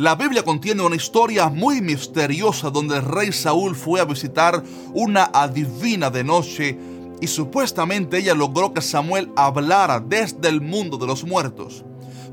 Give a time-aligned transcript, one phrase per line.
[0.00, 4.62] La Biblia contiene una historia muy misteriosa donde el rey Saúl fue a visitar
[4.94, 6.78] una adivina de noche
[7.20, 11.84] y supuestamente ella logró que Samuel hablara desde el mundo de los muertos.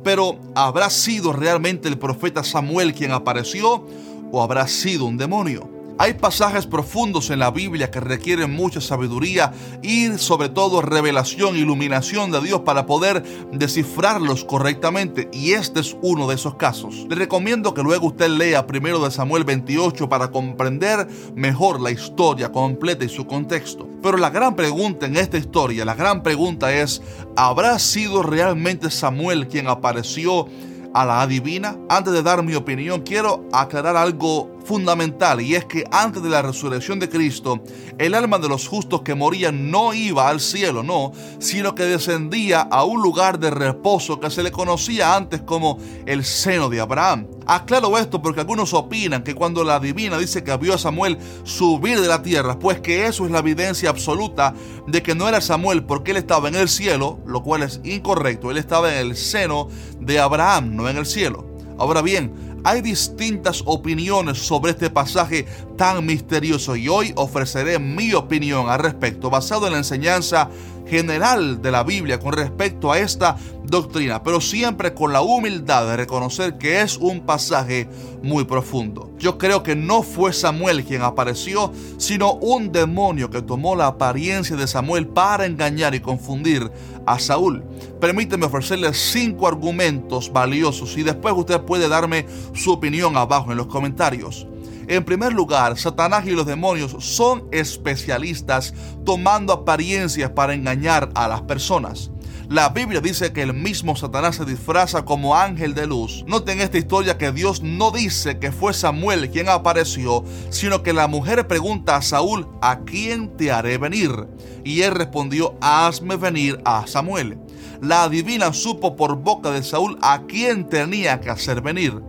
[0.03, 3.87] Pero ¿habrá sido realmente el profeta Samuel quien apareció
[4.31, 5.74] o habrá sido un demonio?
[5.97, 12.31] Hay pasajes profundos en la Biblia que requieren mucha sabiduría y sobre todo revelación, iluminación
[12.31, 13.23] de Dios para poder
[13.53, 17.05] descifrarlos correctamente y este es uno de esos casos.
[17.07, 22.51] Le recomiendo que luego usted lea primero de Samuel 28 para comprender mejor la historia
[22.51, 23.87] completa y su contexto.
[24.03, 27.01] Pero la gran pregunta en esta historia, la gran pregunta es,
[27.37, 30.47] ¿habrá sido realmente Samuel quien apareció
[30.93, 31.77] a la adivina?
[31.87, 36.41] Antes de dar mi opinión, quiero aclarar algo fundamental y es que antes de la
[36.41, 37.63] resurrección de Cristo,
[37.97, 42.61] el alma de los justos que morían no iba al cielo, no, sino que descendía
[42.61, 47.27] a un lugar de reposo que se le conocía antes como el seno de Abraham.
[47.45, 52.01] Aclaro esto porque algunos opinan que cuando la divina dice que vio a Samuel subir
[52.01, 54.53] de la tierra, pues que eso es la evidencia absoluta
[54.87, 58.49] de que no era Samuel porque él estaba en el cielo, lo cual es incorrecto,
[58.49, 59.67] él estaba en el seno
[59.99, 61.45] de Abraham, no en el cielo.
[61.77, 65.45] Ahora bien, hay distintas opiniones sobre este pasaje
[65.77, 70.49] tan misterioso y hoy ofreceré mi opinión al respecto basado en la enseñanza
[70.87, 75.97] general de la Biblia con respecto a esta doctrina, pero siempre con la humildad de
[75.97, 77.87] reconocer que es un pasaje
[78.21, 79.11] muy profundo.
[79.17, 84.55] Yo creo que no fue Samuel quien apareció, sino un demonio que tomó la apariencia
[84.55, 86.71] de Samuel para engañar y confundir
[87.05, 87.63] a Saúl.
[87.99, 93.67] Permíteme ofrecerle cinco argumentos valiosos y después usted puede darme su opinión abajo en los
[93.67, 94.47] comentarios.
[94.87, 101.41] En primer lugar, Satanás y los demonios son especialistas tomando apariencias para engañar a las
[101.41, 102.11] personas.
[102.49, 106.23] La Biblia dice que el mismo Satanás se disfraza como ángel de luz.
[106.27, 111.07] Noten esta historia que Dios no dice que fue Samuel quien apareció, sino que la
[111.07, 114.27] mujer pregunta a Saúl, ¿a quién te haré venir?
[114.63, 117.39] Y él respondió, hazme venir a Samuel.
[117.81, 122.01] La divina supo por boca de Saúl a quién tenía que hacer venir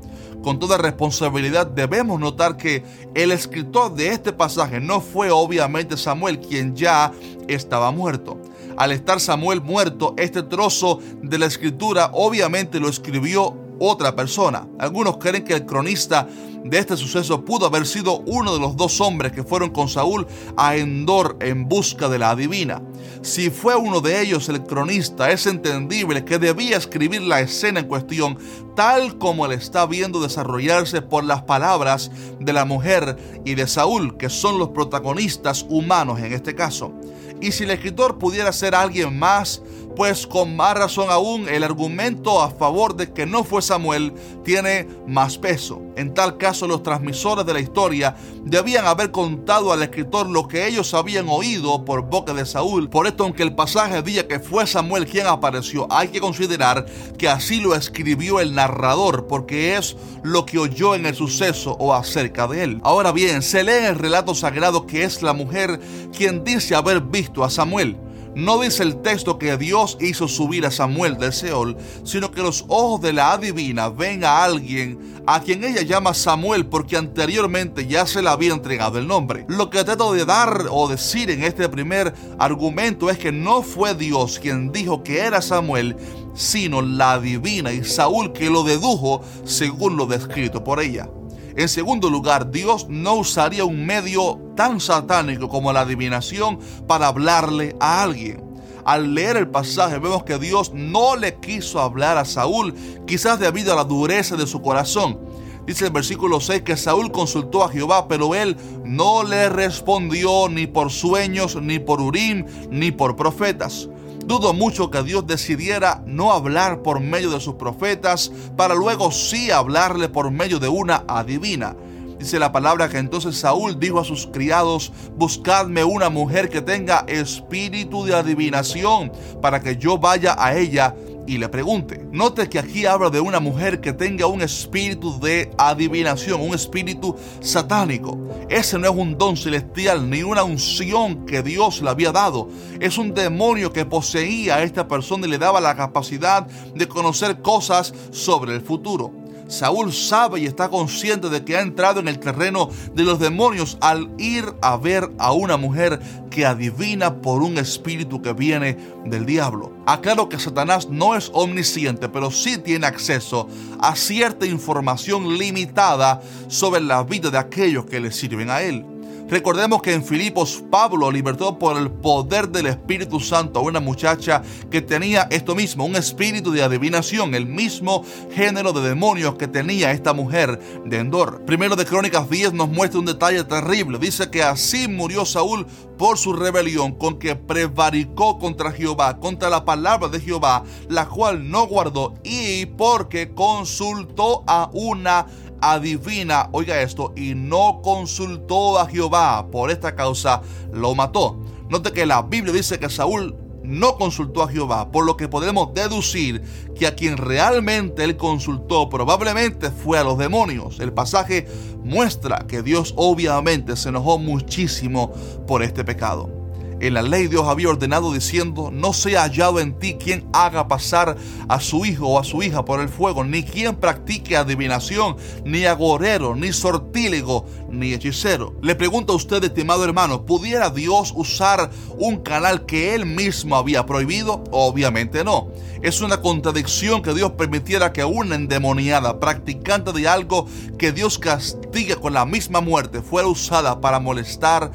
[0.46, 2.84] con toda responsabilidad debemos notar que
[3.16, 7.10] el escritor de este pasaje no fue obviamente Samuel quien ya
[7.48, 8.40] estaba muerto.
[8.76, 14.68] Al estar Samuel muerto, este trozo de la escritura obviamente lo escribió otra persona.
[14.78, 16.28] Algunos creen que el cronista
[16.62, 20.26] de este suceso pudo haber sido uno de los dos hombres que fueron con Saúl
[20.56, 22.82] a Endor en busca de la adivina.
[23.22, 27.86] Si fue uno de ellos el cronista, es entendible que debía escribir la escena en
[27.86, 28.38] cuestión
[28.74, 32.10] tal como le está viendo desarrollarse por las palabras
[32.40, 36.92] de la mujer y de Saúl, que son los protagonistas humanos en este caso.
[37.40, 39.62] Y si el escritor pudiera ser alguien más,
[39.96, 44.12] pues con más razón aún el argumento a favor de que no fue Samuel
[44.44, 45.80] tiene más peso.
[45.96, 48.14] En tal caso los transmisores de la historia
[48.44, 52.90] debían haber contado al escritor lo que ellos habían oído por boca de Saúl.
[52.90, 56.84] Por esto aunque el pasaje diga que fue Samuel quien apareció, hay que considerar
[57.16, 61.94] que así lo escribió el narrador porque es lo que oyó en el suceso o
[61.94, 62.80] acerca de él.
[62.84, 65.80] Ahora bien, se lee en el relato sagrado que es la mujer
[66.14, 67.96] quien dice haber visto a Samuel.
[68.36, 71.74] No dice el texto que Dios hizo subir a Samuel del Seol,
[72.04, 76.66] sino que los ojos de la adivina ven a alguien a quien ella llama Samuel
[76.66, 79.46] porque anteriormente ya se le había entregado el nombre.
[79.48, 83.94] Lo que trato de dar o decir en este primer argumento es que no fue
[83.94, 85.96] Dios quien dijo que era Samuel,
[86.34, 91.08] sino la adivina y Saúl que lo dedujo según lo descrito por ella.
[91.56, 97.74] En segundo lugar, Dios no usaría un medio tan satánico como la adivinación para hablarle
[97.80, 98.44] a alguien.
[98.84, 102.74] Al leer el pasaje vemos que Dios no le quiso hablar a Saúl,
[103.06, 105.18] quizás debido a la dureza de su corazón.
[105.66, 110.66] Dice el versículo 6 que Saúl consultó a Jehová, pero él no le respondió ni
[110.66, 113.88] por sueños, ni por Urim, ni por profetas.
[114.26, 119.52] Dudo mucho que Dios decidiera no hablar por medio de sus profetas para luego sí
[119.52, 121.76] hablarle por medio de una adivina.
[122.18, 127.04] Dice la palabra que entonces Saúl dijo a sus criados, buscadme una mujer que tenga
[127.06, 130.92] espíritu de adivinación para que yo vaya a ella
[131.26, 132.06] y le pregunte.
[132.12, 137.16] Note que aquí habla de una mujer que tenga un espíritu de adivinación, un espíritu
[137.40, 138.18] satánico.
[138.48, 142.48] Ese no es un don celestial ni una unción que Dios le había dado.
[142.80, 147.42] Es un demonio que poseía a esta persona y le daba la capacidad de conocer
[147.42, 149.25] cosas sobre el futuro.
[149.48, 153.78] Saúl sabe y está consciente de que ha entrado en el terreno de los demonios
[153.80, 156.00] al ir a ver a una mujer
[156.30, 159.72] que adivina por un espíritu que viene del diablo.
[159.86, 163.48] Aclaro que Satanás no es omnisciente, pero sí tiene acceso
[163.78, 168.95] a cierta información limitada sobre la vida de aquellos que le sirven a él.
[169.28, 174.42] Recordemos que en Filipos Pablo libertó por el poder del Espíritu Santo a una muchacha
[174.70, 179.90] que tenía esto mismo, un espíritu de adivinación, el mismo género de demonios que tenía
[179.90, 181.44] esta mujer de Endor.
[181.44, 183.98] Primero de Crónicas 10 nos muestra un detalle terrible.
[183.98, 185.66] Dice que así murió Saúl
[185.98, 191.50] por su rebelión con que prevaricó contra Jehová, contra la palabra de Jehová, la cual
[191.50, 195.26] no guardó y porque consultó a una
[195.60, 199.48] adivina, oiga esto, y no consultó a Jehová.
[199.50, 200.42] Por esta causa
[200.72, 201.38] lo mató.
[201.68, 203.34] Note que la Biblia dice que Saúl
[203.66, 206.42] no consultó a Jehová, por lo que podemos deducir
[206.76, 210.78] que a quien realmente él consultó probablemente fue a los demonios.
[210.78, 211.48] El pasaje
[211.82, 215.12] muestra que Dios obviamente se enojó muchísimo
[215.46, 216.35] por este pecado.
[216.78, 221.16] En la ley Dios había ordenado diciendo, no sea hallado en ti quien haga pasar
[221.48, 225.64] a su hijo o a su hija por el fuego, ni quien practique adivinación, ni
[225.64, 228.54] agorero, ni sortílego, ni hechicero.
[228.60, 233.86] Le pregunto a usted, estimado hermano, ¿pudiera Dios usar un canal que él mismo había
[233.86, 234.44] prohibido?
[234.50, 235.48] Obviamente no.
[235.80, 240.46] Es una contradicción que Dios permitiera que una endemoniada practicante de algo
[240.78, 244.70] que Dios castiga con la misma muerte fuera usada para molestar a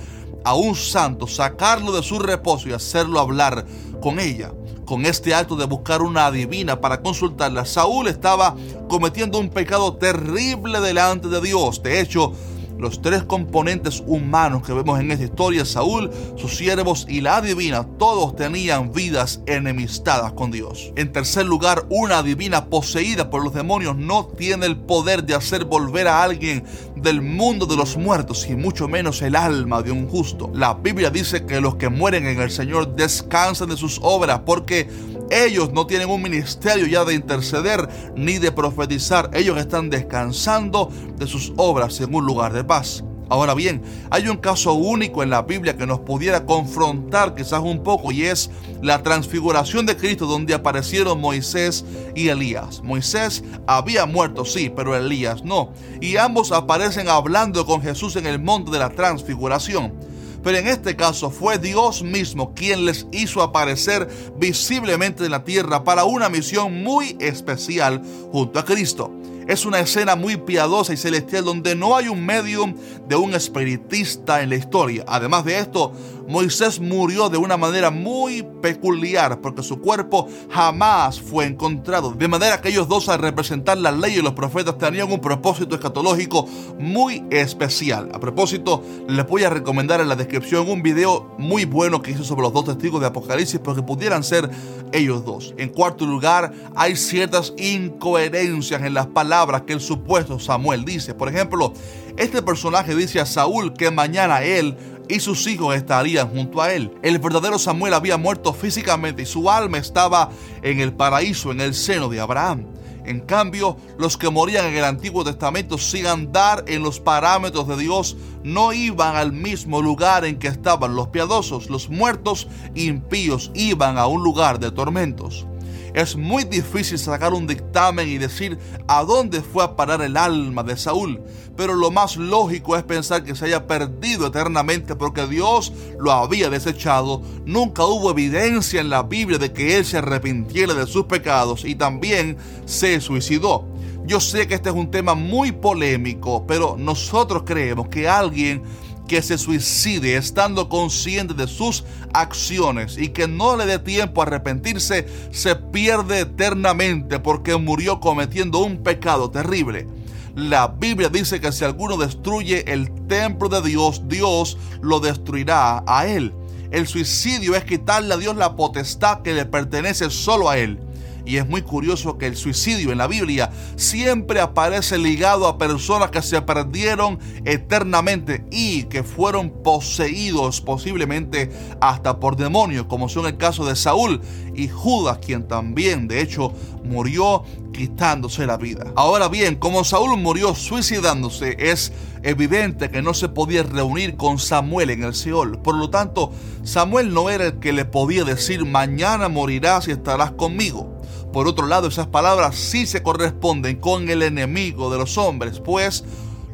[0.45, 3.65] un santo, sacarlo de su reposo y hacerlo hablar
[4.01, 4.51] con ella.
[4.85, 8.55] Con este acto de buscar una adivina para consultarla, Saúl estaba
[8.89, 11.81] cometiendo un pecado terrible delante de Dios.
[11.81, 12.33] De hecho,
[12.81, 17.85] los tres componentes humanos que vemos en esta historia, Saúl, sus siervos y la adivina,
[17.97, 20.91] todos tenían vidas enemistadas con Dios.
[20.95, 25.65] En tercer lugar, una adivina poseída por los demonios no tiene el poder de hacer
[25.65, 26.63] volver a alguien
[26.95, 30.51] del mundo de los muertos y mucho menos el alma de un justo.
[30.53, 34.89] La Biblia dice que los que mueren en el Señor descansan de sus obras porque
[35.31, 39.31] ellos no tienen un ministerio ya de interceder ni de profetizar.
[39.33, 43.03] Ellos están descansando de sus obras en un lugar de paz.
[43.29, 47.81] Ahora bien, hay un caso único en la Biblia que nos pudiera confrontar quizás un
[47.81, 48.51] poco y es
[48.81, 52.83] la transfiguración de Cristo donde aparecieron Moisés y Elías.
[52.83, 55.71] Moisés había muerto, sí, pero Elías no.
[56.01, 60.10] Y ambos aparecen hablando con Jesús en el monte de la transfiguración
[60.43, 64.07] pero en este caso fue Dios mismo quien les hizo aparecer
[64.37, 68.01] visiblemente en la tierra para una misión muy especial
[68.31, 69.11] junto a Cristo.
[69.47, 72.75] Es una escena muy piadosa y celestial donde no hay un medium
[73.07, 75.03] de un espiritista en la historia.
[75.07, 75.93] Además de esto,
[76.27, 82.11] Moisés murió de una manera muy peculiar porque su cuerpo jamás fue encontrado.
[82.11, 85.75] De manera que ellos dos al representar la ley y los profetas tenían un propósito
[85.75, 86.47] escatológico
[86.79, 88.09] muy especial.
[88.13, 92.23] A propósito, les voy a recomendar en la descripción un video muy bueno que hice
[92.23, 94.49] sobre los dos testigos de Apocalipsis porque pudieran ser
[94.91, 95.53] ellos dos.
[95.57, 101.13] En cuarto lugar, hay ciertas incoherencias en las palabras que el supuesto Samuel dice.
[101.13, 101.73] Por ejemplo,
[102.17, 106.91] este personaje dice a Saúl que mañana él y sus hijos estarían junto a él.
[107.01, 110.29] El verdadero Samuel había muerto físicamente y su alma estaba
[110.61, 112.65] en el paraíso, en el seno de Abraham.
[113.03, 117.77] En cambio, los que morían en el Antiguo Testamento sin andar en los parámetros de
[117.77, 121.69] Dios no iban al mismo lugar en que estaban los piadosos.
[121.69, 125.47] Los muertos impíos iban a un lugar de tormentos.
[125.93, 128.57] Es muy difícil sacar un dictamen y decir
[128.87, 131.21] a dónde fue a parar el alma de Saúl,
[131.57, 136.49] pero lo más lógico es pensar que se haya perdido eternamente porque Dios lo había
[136.49, 137.21] desechado.
[137.45, 141.75] Nunca hubo evidencia en la Biblia de que él se arrepintiera de sus pecados y
[141.75, 143.67] también se suicidó.
[144.05, 148.63] Yo sé que este es un tema muy polémico, pero nosotros creemos que alguien
[149.11, 154.25] que se suicide estando consciente de sus acciones y que no le dé tiempo a
[154.25, 159.85] arrepentirse, se pierde eternamente porque murió cometiendo un pecado terrible.
[160.33, 166.07] La Biblia dice que si alguno destruye el templo de Dios, Dios lo destruirá a
[166.07, 166.33] él.
[166.71, 170.79] El suicidio es quitarle a Dios la potestad que le pertenece solo a él.
[171.25, 176.11] Y es muy curioso que el suicidio en la Biblia siempre aparece ligado a personas
[176.11, 183.37] que se perdieron eternamente y que fueron poseídos posiblemente hasta por demonios, como son el
[183.37, 184.21] caso de Saúl
[184.55, 188.91] y Judas, quien también de hecho murió quitándose la vida.
[188.95, 194.89] Ahora bien, como Saúl murió suicidándose, es evidente que no se podía reunir con Samuel
[194.89, 195.59] en el Seol.
[195.61, 196.31] Por lo tanto,
[196.63, 201.00] Samuel no era el que le podía decir mañana morirás y estarás conmigo
[201.33, 206.03] Por otro lado, esas palabras sí se corresponden con el enemigo de los hombres, pues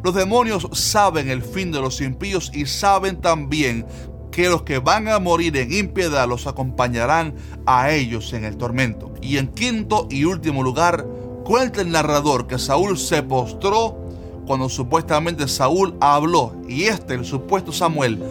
[0.04, 3.86] los demonios saben el fin de los impíos y saben también
[4.32, 7.34] que los que van a morir en impiedad los acompañarán
[7.66, 9.12] a ellos en el tormento.
[9.20, 11.08] Y en quinto y último lugar,
[11.44, 13.98] cuenta el narrador que Saúl se postró
[14.46, 18.22] cuando supuestamente Saúl habló y este, el supuesto Samuel,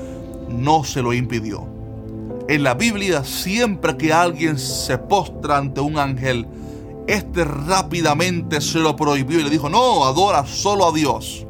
[0.48, 1.75] no se lo impidió.
[2.48, 6.46] En la Biblia, siempre que alguien se postra ante un ángel,
[7.08, 11.44] este rápidamente se lo prohibió y le dijo, no, adora solo a Dios,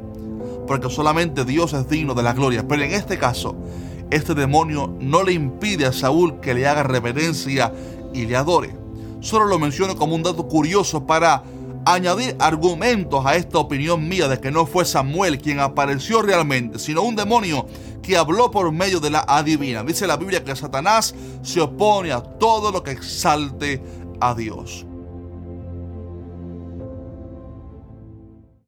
[0.66, 2.66] porque solamente Dios es digno de la gloria.
[2.66, 3.54] Pero en este caso,
[4.10, 7.74] este demonio no le impide a Saúl que le haga reverencia
[8.14, 8.74] y le adore.
[9.20, 11.42] Solo lo menciono como un dato curioso para
[11.84, 17.02] añadir argumentos a esta opinión mía de que no fue Samuel quien apareció realmente, sino
[17.02, 17.66] un demonio
[18.06, 19.82] que habló por medio de la adivina.
[19.82, 23.82] Dice la Biblia que Satanás se opone a todo lo que exalte
[24.20, 24.86] a Dios.